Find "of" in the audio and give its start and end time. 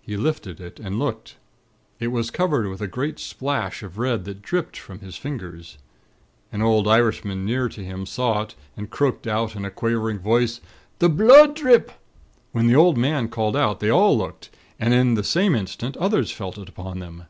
3.84-3.96